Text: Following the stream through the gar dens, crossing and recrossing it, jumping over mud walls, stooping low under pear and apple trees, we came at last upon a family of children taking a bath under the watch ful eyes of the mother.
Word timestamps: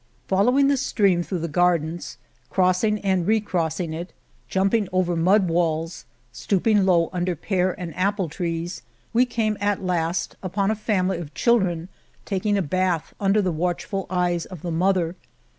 Following 0.27 0.67
the 0.67 0.77
stream 0.77 1.21
through 1.21 1.37
the 1.41 1.47
gar 1.47 1.77
dens, 1.77 2.17
crossing 2.49 2.97
and 3.01 3.27
recrossing 3.27 3.93
it, 3.93 4.13
jumping 4.49 4.89
over 4.91 5.15
mud 5.15 5.47
walls, 5.47 6.05
stooping 6.31 6.87
low 6.87 7.11
under 7.13 7.35
pear 7.35 7.79
and 7.79 7.95
apple 7.95 8.27
trees, 8.27 8.81
we 9.13 9.27
came 9.27 9.57
at 9.61 9.83
last 9.83 10.35
upon 10.41 10.71
a 10.71 10.75
family 10.75 11.19
of 11.19 11.35
children 11.35 11.87
taking 12.25 12.57
a 12.57 12.63
bath 12.63 13.13
under 13.19 13.43
the 13.43 13.51
watch 13.51 13.85
ful 13.85 14.07
eyes 14.09 14.47
of 14.47 14.63
the 14.63 14.71
mother. 14.71 15.15